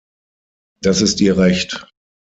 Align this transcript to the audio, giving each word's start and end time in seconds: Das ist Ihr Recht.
Das 0.81 1.01
ist 1.03 1.21
Ihr 1.21 1.37
Recht. 1.37 1.87